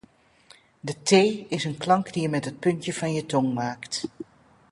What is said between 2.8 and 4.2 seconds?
van je tong maakt.